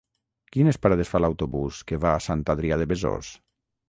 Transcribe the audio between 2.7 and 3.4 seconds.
de Besòs?